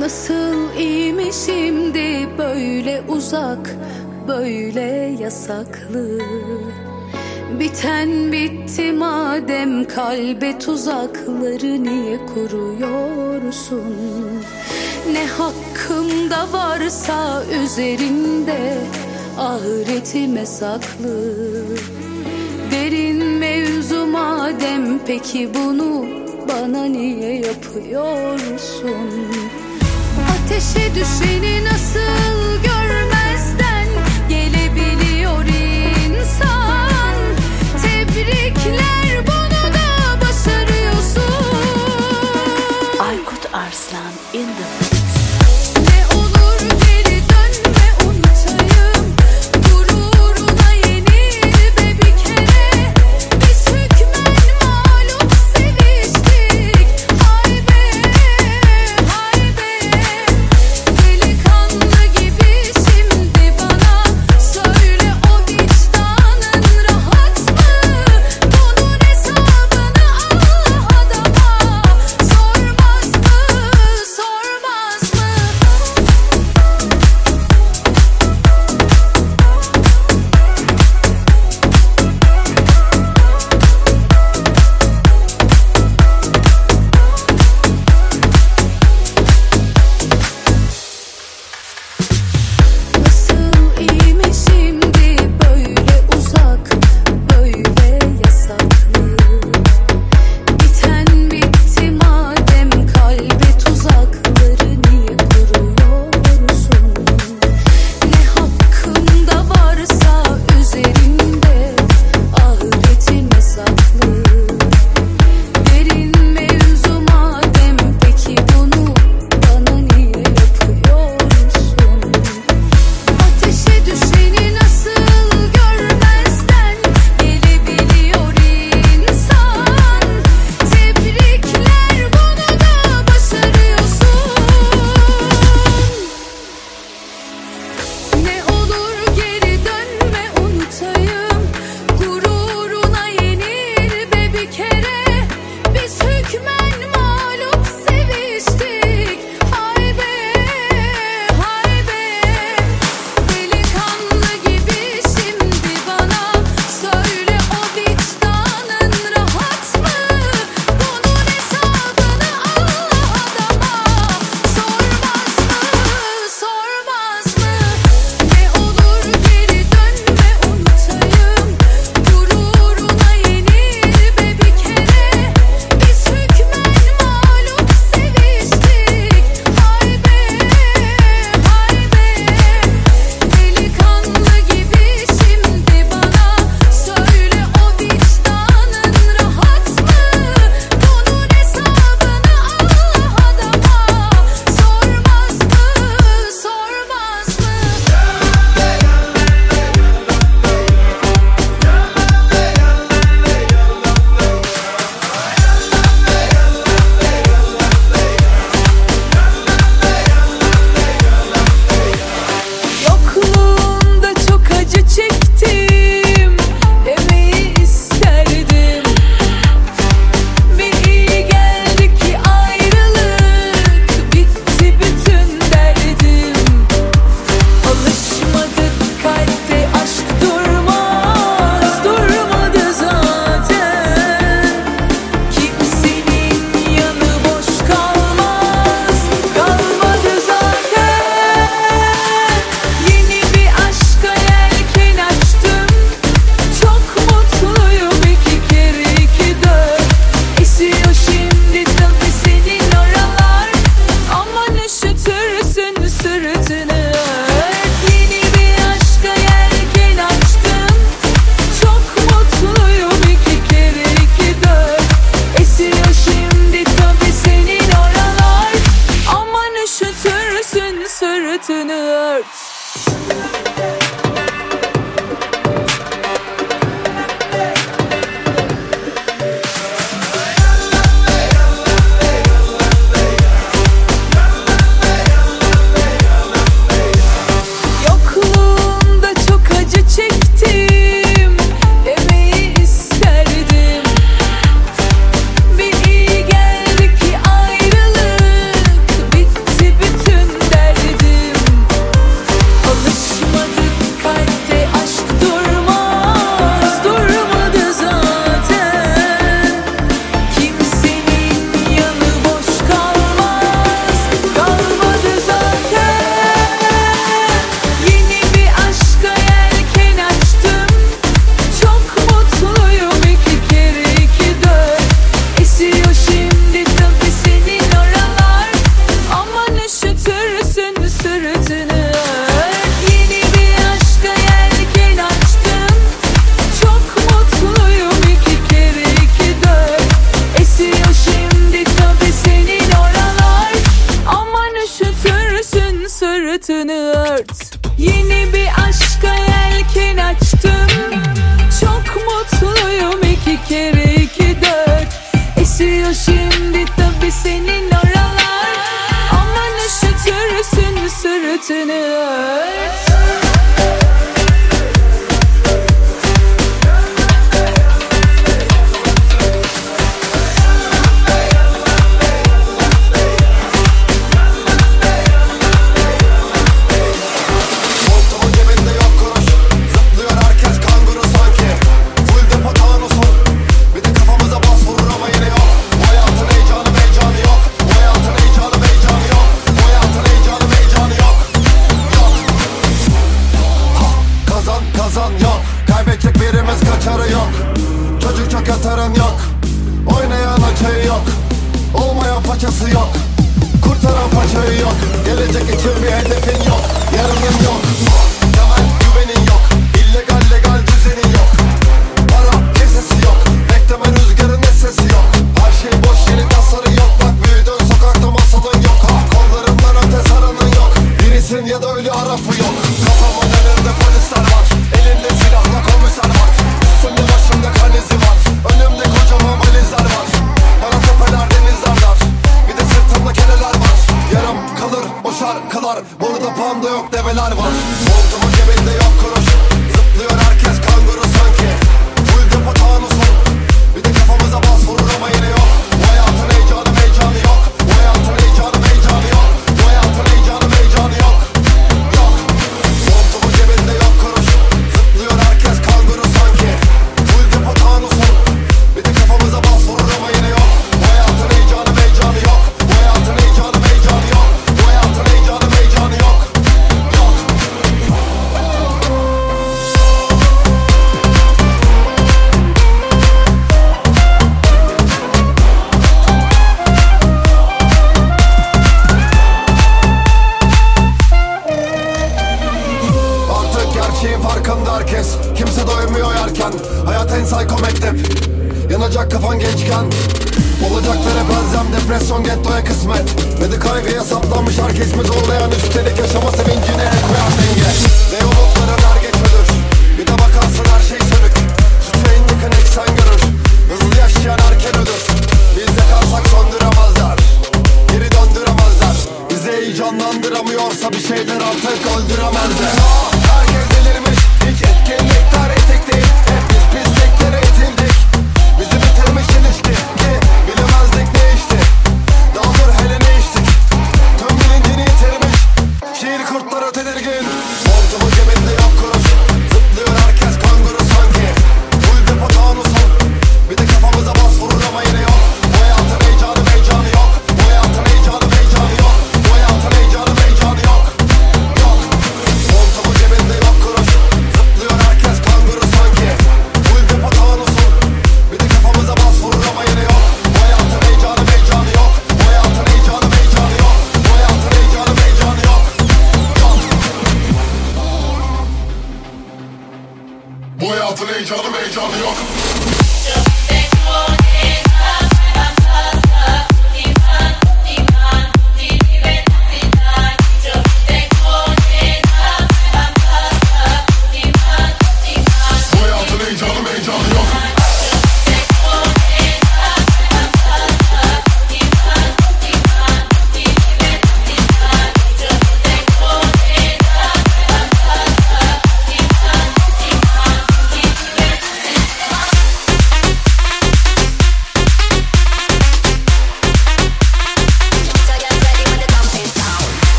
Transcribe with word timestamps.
Nasıl 0.00 0.78
iyiyim 0.78 1.32
şimdi 1.46 2.28
böyle 2.38 3.02
uzak 3.08 3.76
böyle 4.28 5.16
yasaklı. 5.20 6.18
Biten 7.60 8.32
bitti 8.32 8.92
madem 8.92 9.84
kalbe 9.84 10.58
tuzakları 10.58 11.84
niye 11.84 12.18
kuruyorsun? 12.26 13.94
Ne 15.12 15.26
hakkımda 15.26 16.52
varsa 16.52 17.42
üzerinde 17.64 18.78
ahiretime 19.38 20.46
saklı. 20.46 21.34
Derin 22.72 23.24
mevzu 23.24 24.06
madem 24.06 24.98
peki 25.06 25.48
bunu 25.54 26.06
bana 26.48 26.84
niye 26.84 27.34
yapıyorsun? 27.34 29.10
Peşe 30.60 30.94
düşeni 30.94 31.64
nasıl 31.64 32.62
görmezden 32.62 33.88
gelebiliyor 34.28 35.44
insan. 35.44 37.14
Tebrikler 37.82 39.26
bunu 39.26 39.74
da 39.74 40.20
başarıyorsun. 40.20 41.44
Aykut 43.00 43.54
Arslan 43.54 44.12
in 44.32 44.46
the 44.46 44.79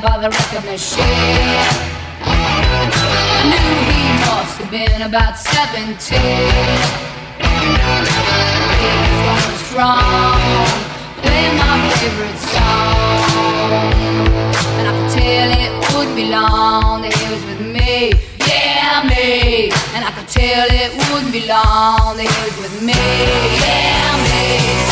by 0.00 0.16
the 0.16 0.30
record 0.30 0.64
machine. 0.64 1.04
I 2.22 3.44
knew 3.50 3.70
he 3.92 4.02
must 4.24 4.56
have 4.60 4.70
been 4.70 5.02
about 5.02 5.36
17. 5.36 5.90
He 5.90 6.24
was 8.96 9.18
going 9.26 9.58
strong, 9.68 10.40
playing 11.20 11.56
my 11.60 11.76
favorite 12.00 12.40
song. 12.48 13.60
And 14.78 14.88
I 14.88 14.92
could 14.96 15.10
tell 15.12 15.48
it 15.52 15.72
wouldn't 15.94 16.16
be 16.16 16.30
long 16.30 17.02
that 17.02 17.12
he 17.12 17.24
was 17.32 17.44
with 17.44 17.60
me. 17.60 18.12
Yeah, 18.48 19.04
me. 19.04 19.70
And 19.94 20.04
I 20.04 20.10
could 20.16 20.28
tell 20.28 20.66
it 20.70 20.92
wouldn't 21.12 21.32
be 21.32 21.46
long 21.46 22.16
that 22.16 22.24
he 22.24 22.40
was 22.48 22.56
with 22.62 22.82
me. 22.82 22.94
Yeah, 23.60 24.16
me. 24.24 24.89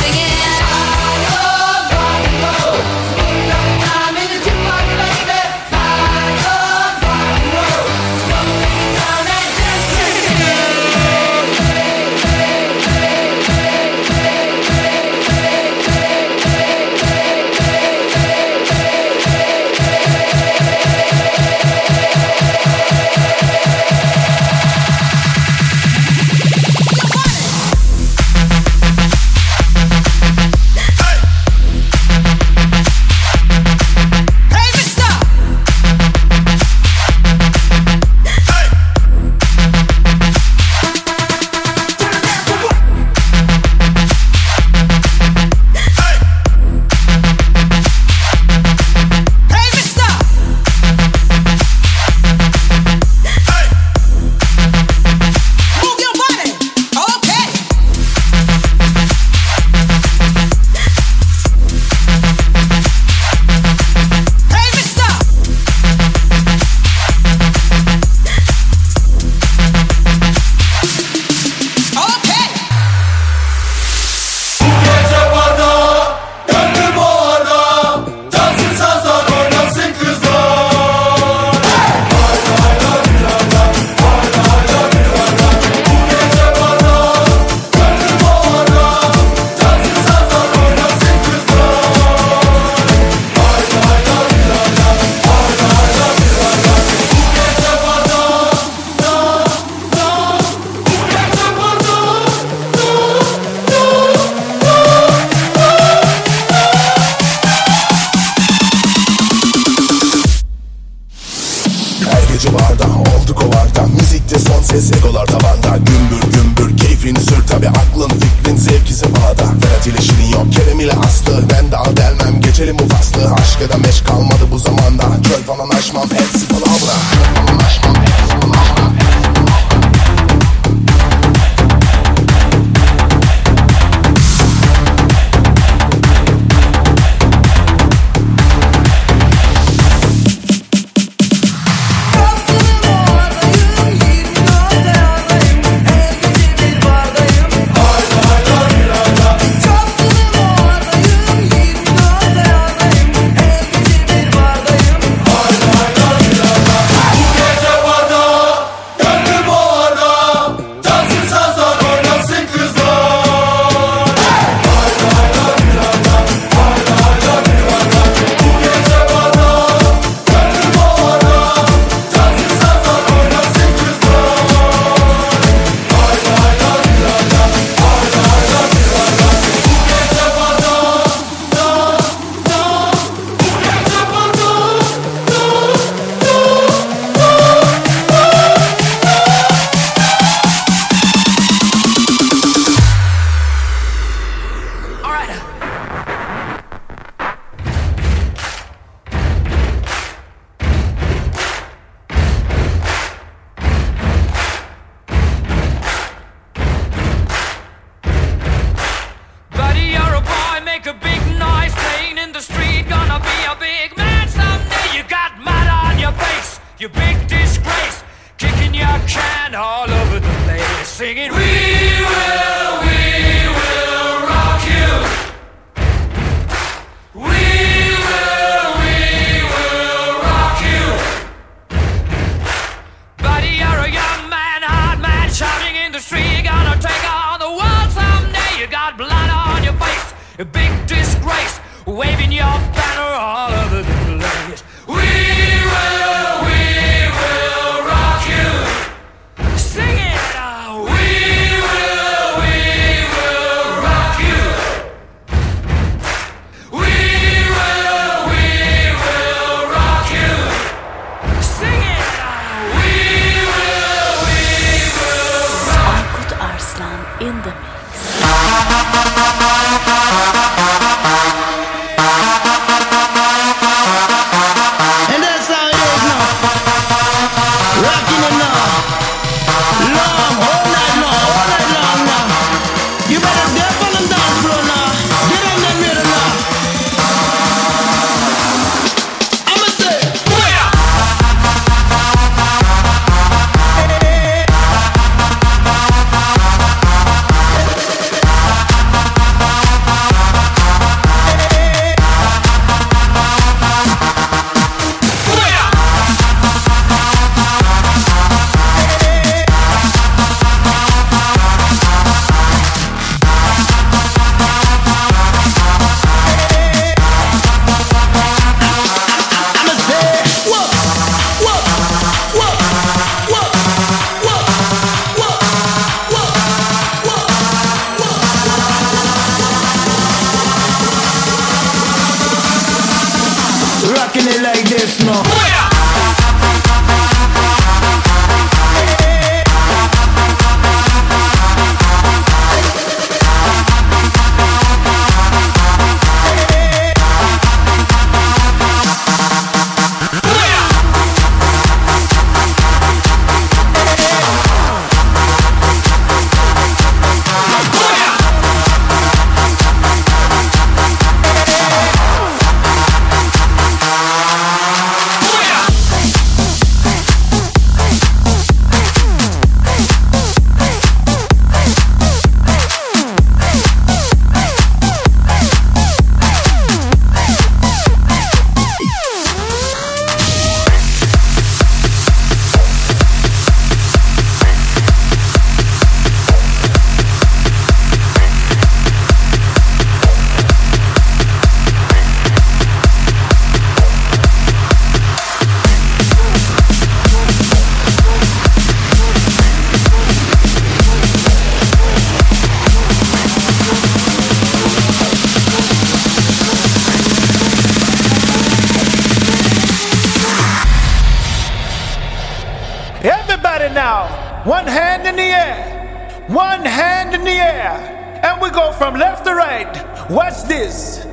One 416.28 416.62
hand 416.62 417.14
in 417.14 417.24
the 417.24 417.30
air, 417.30 418.20
and 418.22 418.42
we 418.42 418.50
go 418.50 418.70
from 418.72 418.92
left 418.96 419.24
to 419.24 419.34
right. 419.34 420.10
Watch 420.10 420.42
this. 420.42 421.06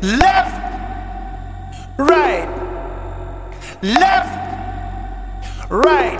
Left, 0.00 0.56
right, 1.98 2.48
left, 3.82 5.70
right, 5.70 6.18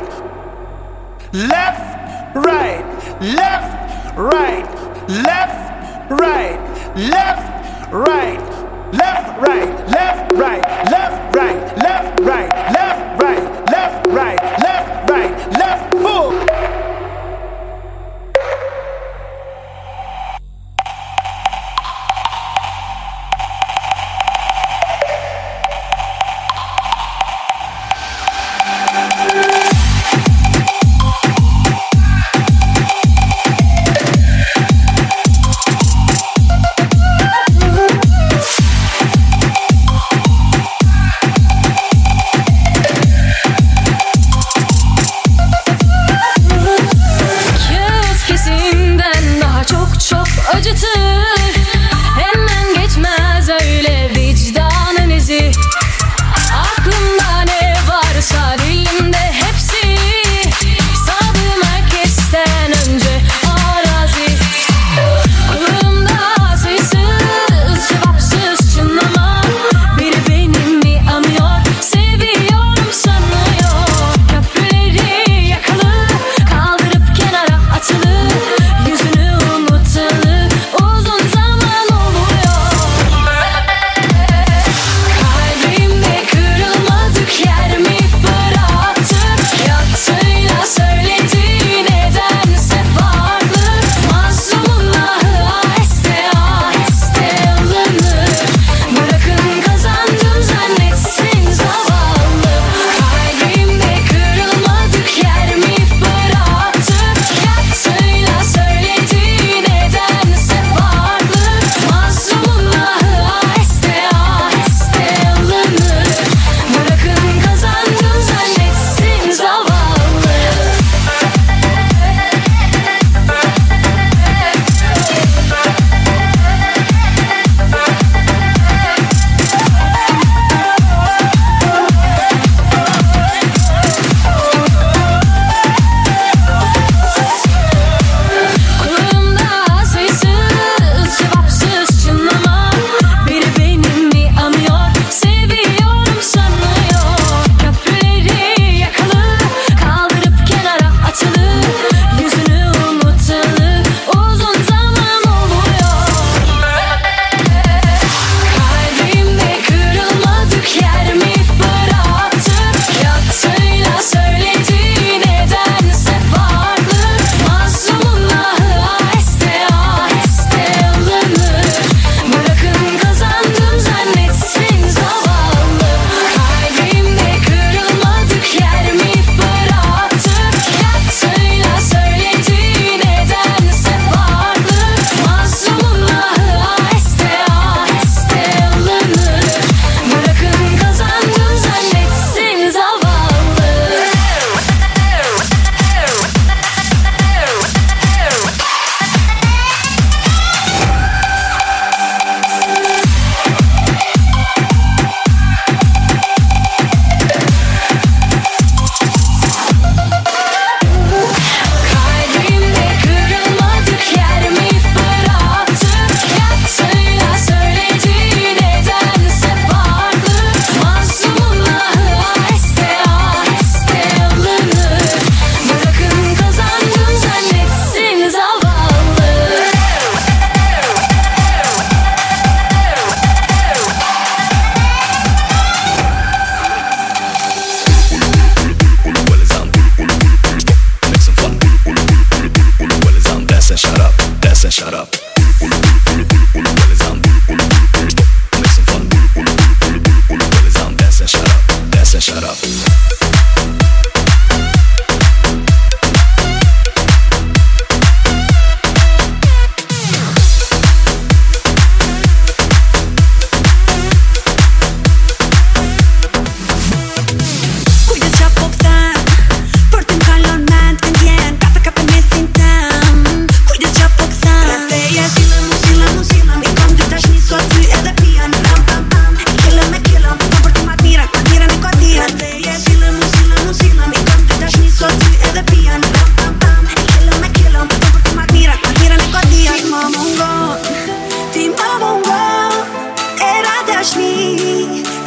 left, 1.32 2.36
right, 2.36 2.84
left, 3.22 4.18
right, 4.18 5.08
left, 5.08 6.10
right, 6.10 6.60
left, 6.98 7.92
right, 7.92 8.40
left, 8.92 9.40
right, 9.40 9.88
left, 9.88 10.32
right, 10.32 10.84
left, 10.90 11.32
right, 11.32 11.32
left, 11.32 11.32
right, 11.32 11.70
left, 11.80 13.10
right, 13.20 13.40
left, 13.70 14.06
right, 14.08 14.42
left, 14.60 15.10
right, 15.10 15.58
left, 15.58 15.94
full. 15.94 16.93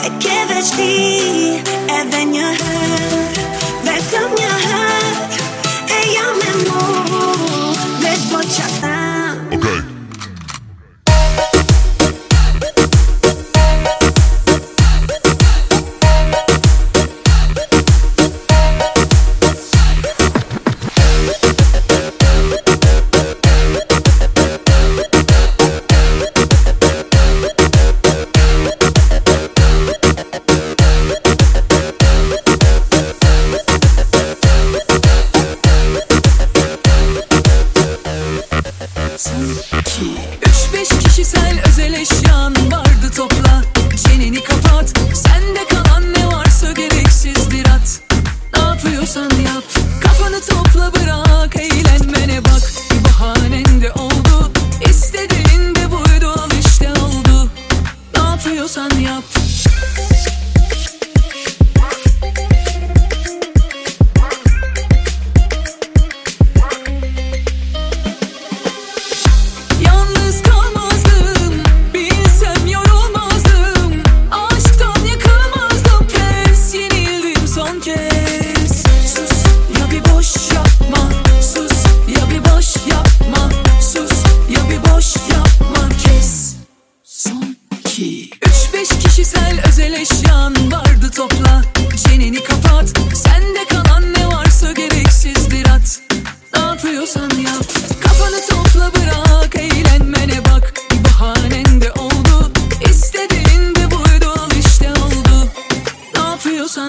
give 0.10 0.50
it 0.52 0.66
to 0.76 0.78
me. 0.78 1.37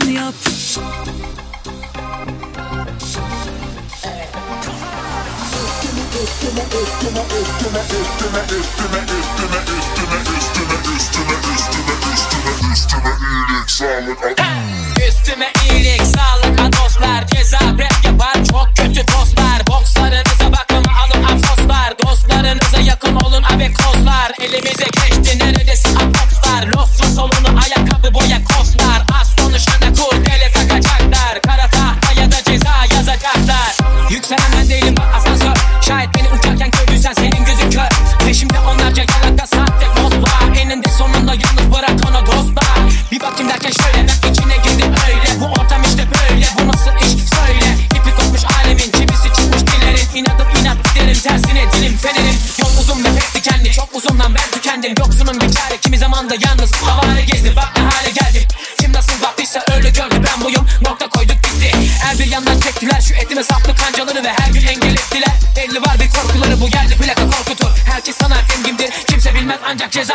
Yap. 0.09 0.35
Üstüme 15.09 15.53
iyilik 15.71 16.03
sağlık 16.03 16.61
ha 16.61 16.73
dostlar 16.73 17.27
Ceza 17.27 17.59
rap 17.59 18.05
yapar 18.05 18.35
çok 18.51 18.69
kötü 18.77 19.07
tostlar. 19.07 19.67
Bokslarınıza 19.67 20.53
bakın 20.53 20.85
alın 20.85 21.25
afoslar 21.25 21.95
Dostlarınıza 22.07 22.81
yakın 22.81 23.17
olun 23.17 23.43
abi 23.43 23.73
kozlar. 23.73 24.33
Elimize 24.41 24.85
geçti 24.85 25.18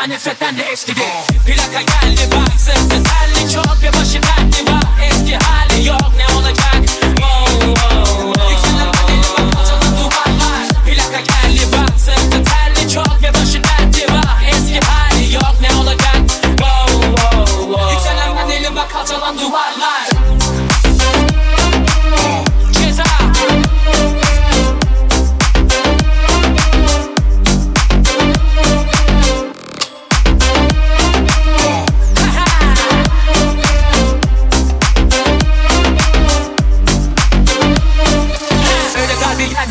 tane 0.03 0.19
fettan 0.19 0.55
eskidi 0.73 1.01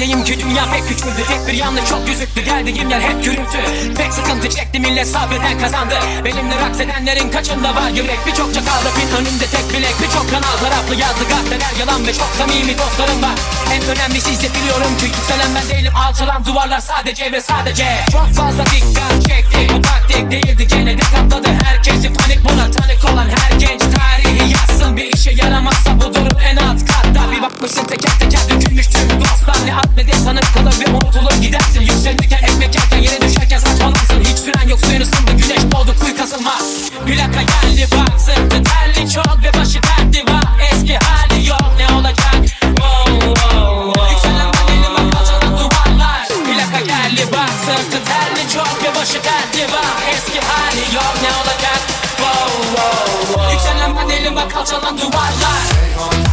Ki? 0.02 0.40
Dünya 0.40 0.64
pek 0.72 0.88
küçüldü 0.88 1.22
Tek 1.28 1.46
bir 1.46 1.52
yanlış 1.52 1.84
çok 1.88 2.06
gözüktü 2.06 2.40
geldiğim 2.40 2.90
yer 2.90 3.00
hep 3.00 3.24
gürültü. 3.24 3.58
Pek 3.96 4.12
sıkıntı 4.12 4.48
çekti 4.50 4.80
millet 4.80 5.08
sabreden 5.08 5.58
kazandı. 5.60 5.94
Benimle 6.24 6.56
raks 6.60 6.80
edenlerin 6.80 7.30
kaçında 7.30 7.74
var 7.74 7.90
yürek. 7.90 8.18
Birçok 8.26 8.54
çakalda 8.54 8.88
pin 8.96 9.16
önümde 9.16 9.46
tek 9.46 9.70
bilek. 9.70 9.94
Birçok 10.02 10.30
kanal 10.30 10.56
taraflı 10.62 10.94
yazdı 10.94 11.24
gazeteler 11.28 11.72
yalan 11.80 12.06
Ve 12.06 12.12
çok 12.12 12.28
samimi 12.38 12.78
dostlarım 12.78 13.22
var. 13.22 13.36
En 13.72 13.82
önemlisi 13.82 14.30
ise 14.30 14.48
biliyorum 14.54 14.98
ki 14.98 15.04
yükselen 15.04 15.50
ben 15.54 15.76
değilim. 15.76 15.92
Alçalan 15.96 16.44
duvarlar 16.44 16.80
sadece 16.80 17.32
ve 17.32 17.40
sadece. 17.40 17.86
Çok 18.12 18.28
fazla 18.34 18.64
dikkat 18.66 19.28
çekti 19.28 19.74
Bu 19.74 19.82
taktik 19.82 20.30
değildi. 20.30 20.66
Gene 20.66 20.98
de 20.98 21.02
katladı 21.02 21.48
herkesi 21.64 22.12
Panik. 22.12 22.44
Buna 22.44 22.70
tanık 22.70 23.04
olan 23.12 23.28
her 23.28 23.56
genç 23.58 23.80
tarihi 23.80 24.52
yazsın. 24.52 24.96
Bir 24.96 25.12
işe 25.12 25.30
yaramazsa 25.30 26.00
bu 26.00 26.14
durum 26.14 26.38
en 26.50 26.56
alt 26.56 26.80
katta. 26.86 27.32
Bir 27.32 27.42
bakmışsın 27.42 27.84
teker 27.84 28.18
teker 28.18 28.50
dökülmüş 28.50 28.86
tüm 28.86 29.20
dostlar. 29.20 29.66
Ne 29.66 29.91
at 29.92 29.96
ne 29.96 30.12
de 30.12 30.12
sanık 30.12 30.54
kalır 30.54 30.74
ve 30.80 30.90
unutulur 30.90 31.42
gidersin. 31.42 31.80
Yükselirken 31.80 32.42
ekmek 32.42 32.74
yerken 32.74 32.98
yere 32.98 33.20
düşerken 33.20 33.58
saçmalarsın. 33.58 34.20
Hiç 34.20 34.38
süren 34.38 34.68
yok 34.68 34.80
suyun 34.80 35.00
ısındı 35.00 35.30
güneş 35.30 35.62
doğdu 35.72 35.94
kuyu 36.00 36.16
kasılmaz. 36.16 36.90
Plaka 37.06 37.42
geldi 37.42 37.88
bak 37.92 38.20
sırtı 38.20 38.62
terli 38.62 39.10
çok 39.10 39.38
ve 39.44 39.60
başı 39.60 39.80
dertli 39.82 40.32
var. 40.32 40.44
Eski 40.72 40.98
hali 40.98 41.48
yok 41.48 41.72
ne 41.78 41.94
olacak? 41.96 42.36
Wow, 42.60 43.20
wow, 43.20 43.92
wow. 43.92 44.10
Yükselen 44.10 44.52
bedeli 44.52 44.88
bak 44.94 45.20
alçalan 45.20 45.58
duvarlar. 45.58 46.28
Plaka 46.28 46.80
geldi 46.80 47.26
bak 47.32 47.50
sırtı 47.64 48.04
terli 48.04 48.52
çok 48.54 48.84
ve 48.84 48.94
başı 49.00 49.24
dertli 49.24 49.72
var. 49.72 49.94
Eski 50.14 50.40
hali 50.40 50.94
yok 50.94 51.14
ne 51.22 51.30
olacak? 51.40 51.80
Wow, 52.16 52.62
wow, 52.74 53.26
wow. 53.26 53.52
Yükselen 53.52 53.96
bedeli 53.96 54.36
bak 54.36 54.56
alçalan 54.56 54.98
duvarlar. 54.98 55.62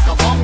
Kafam 0.08 0.39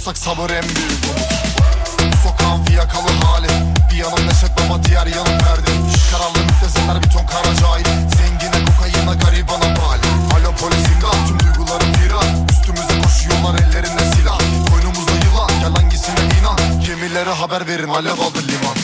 Yaşıyorsak 0.00 0.24
sabır 0.24 0.50
en 0.50 0.62
büyük 0.62 1.04
umut. 1.04 2.14
Sokağın 2.22 2.64
fiyakalı 2.64 3.10
hali. 3.22 3.48
Bir 3.90 3.96
yanım 3.96 4.26
neşet 4.26 4.50
ama 4.60 4.84
diğer 4.84 5.06
yanım 5.06 5.32
verdi 5.32 5.70
Kararlı 6.10 6.38
müptezeler 6.38 7.02
bir 7.02 7.10
ton 7.10 7.26
kara 7.26 7.54
cahil. 7.56 7.84
Zengine 7.84 8.64
kokaina 8.64 9.14
garibana 9.14 9.76
bali 9.76 10.08
Alo 10.34 10.56
polis 10.60 10.88
imdat. 10.94 11.28
Tüm 11.28 11.40
duygularım 11.40 11.92
firar 11.92 12.26
Üstümüze 12.50 13.02
koşuyorlar 13.02 13.54
ellerinde 13.54 14.16
silah. 14.16 14.38
Koynumuzda 14.70 15.12
yılan 15.12 15.50
gel 15.60 15.82
hangisine 15.82 16.20
inan? 16.40 16.80
Gemilere 16.86 17.30
haber 17.30 17.66
verin. 17.66 17.88
Alev 17.88 18.12
aldı 18.12 18.38
liman. 18.48 18.79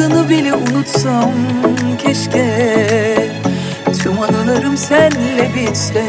Adını 0.00 0.28
bile 0.28 0.54
unutsam 0.54 1.32
keşke. 1.98 2.46
Tüm 4.02 4.20
anılarım 4.20 4.76
senle 4.76 5.50
bitse. 5.54 6.04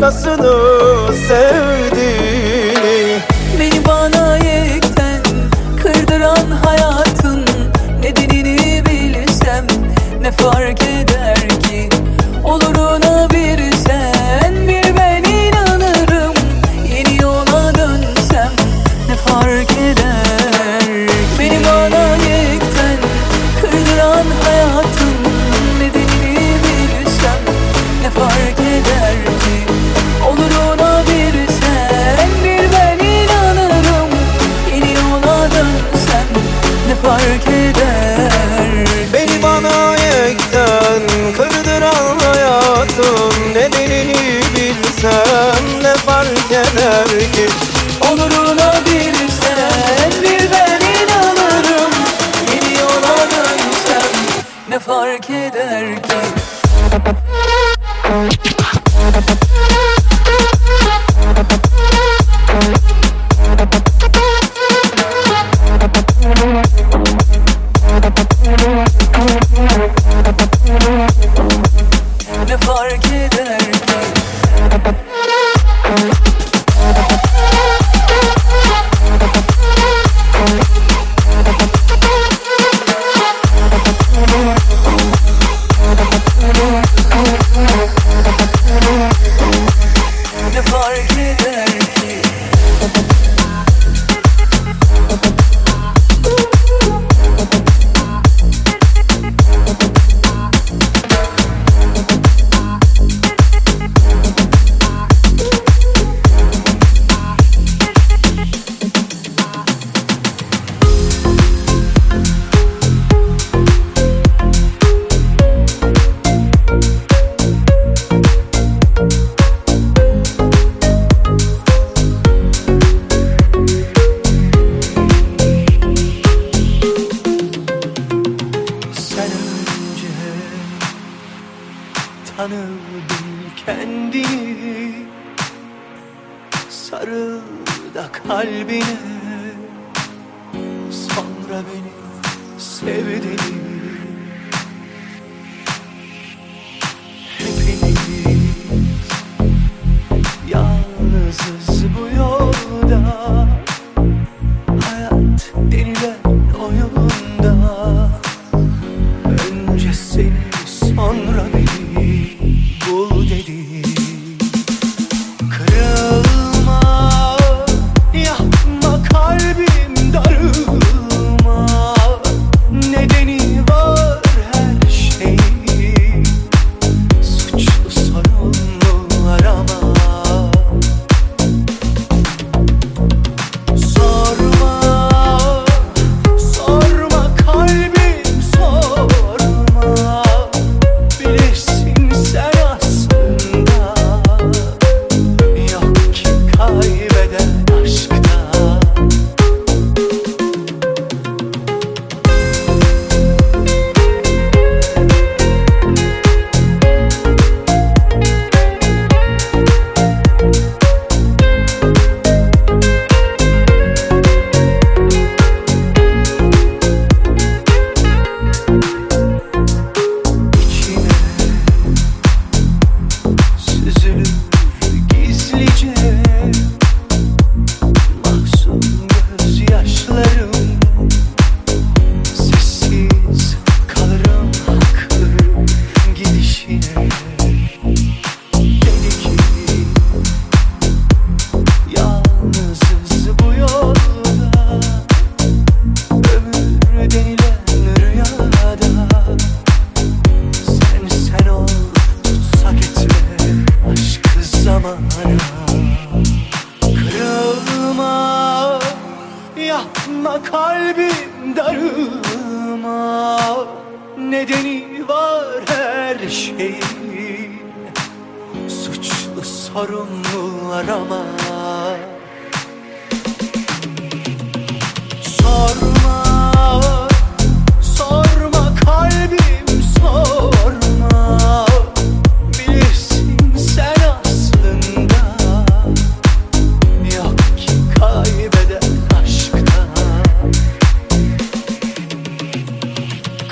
başkasını 0.00 1.14
sevdim 1.14 2.29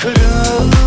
esperando. 0.09 0.78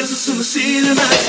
eu 0.00 0.06
sou 0.06 0.16
suicida, 0.16 0.94
mas 0.94 1.28